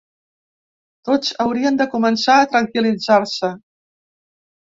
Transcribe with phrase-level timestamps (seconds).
[1.09, 3.51] Tots haurien de començar a tranquil·litzar-se.